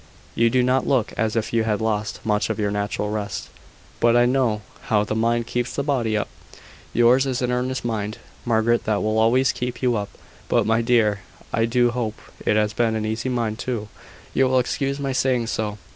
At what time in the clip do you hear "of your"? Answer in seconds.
2.49-2.71